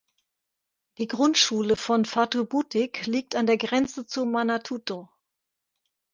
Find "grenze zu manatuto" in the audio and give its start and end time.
3.57-5.09